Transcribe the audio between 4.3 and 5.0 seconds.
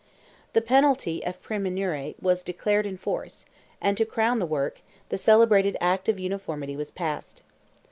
the work,